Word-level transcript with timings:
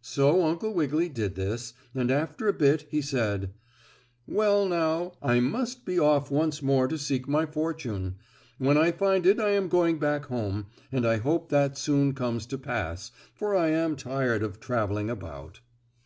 So 0.00 0.42
Uncle 0.42 0.72
Wiggily 0.72 1.10
did 1.10 1.34
this, 1.34 1.74
and 1.94 2.10
after 2.10 2.48
a 2.48 2.54
bit 2.54 2.86
he 2.88 3.02
said: 3.02 3.52
"Well, 4.26 4.66
now, 4.66 5.12
I 5.22 5.38
must 5.40 5.84
be 5.84 5.98
off 6.00 6.30
once 6.30 6.62
more 6.62 6.88
to 6.88 6.96
seek 6.96 7.28
my 7.28 7.44
fortune. 7.44 8.14
When 8.56 8.78
I 8.78 8.90
find 8.90 9.26
it 9.26 9.38
I 9.38 9.50
am 9.50 9.68
going 9.68 9.98
back 9.98 10.24
home, 10.28 10.64
and 10.90 11.06
I 11.06 11.18
hope 11.18 11.50
that 11.50 11.76
soon 11.76 12.14
comes 12.14 12.46
to 12.46 12.56
pass, 12.56 13.10
for 13.34 13.54
I 13.54 13.68
am 13.68 13.96
tired 13.96 14.42
of 14.42 14.60
traveling 14.60 15.10
about." 15.10 15.60